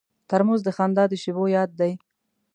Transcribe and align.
ترموز 0.29 0.61
د 0.65 0.69
خندا 0.77 1.03
د 1.11 1.13
شیبو 1.21 1.45
یاد 1.57 1.69
دی. 1.79 1.91